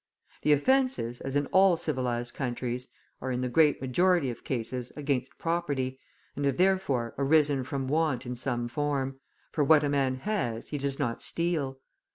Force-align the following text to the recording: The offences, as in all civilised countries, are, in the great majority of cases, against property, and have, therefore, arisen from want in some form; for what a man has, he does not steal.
The 0.41 0.51
offences, 0.51 1.21
as 1.21 1.35
in 1.35 1.45
all 1.51 1.77
civilised 1.77 2.33
countries, 2.33 2.87
are, 3.21 3.31
in 3.31 3.41
the 3.41 3.47
great 3.47 3.79
majority 3.79 4.31
of 4.31 4.43
cases, 4.43 4.91
against 4.97 5.37
property, 5.37 5.99
and 6.35 6.43
have, 6.43 6.57
therefore, 6.57 7.13
arisen 7.19 7.63
from 7.63 7.87
want 7.87 8.25
in 8.25 8.33
some 8.35 8.67
form; 8.67 9.19
for 9.51 9.63
what 9.63 9.83
a 9.83 9.89
man 9.89 10.15
has, 10.15 10.69
he 10.69 10.79
does 10.79 10.97
not 10.97 11.21
steal. 11.21 11.77